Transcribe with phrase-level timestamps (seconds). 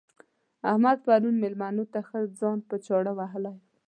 [0.71, 3.59] احمد پرون مېلمنو ته ښه ځان په چاړه وهلی وو.